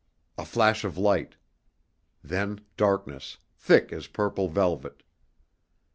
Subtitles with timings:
[0.35, 1.35] A flash of light.
[2.23, 5.03] Then darkness, thick as purple velvet.